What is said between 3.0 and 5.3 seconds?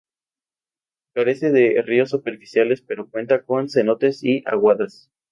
cuenta con cenotes y aguadas.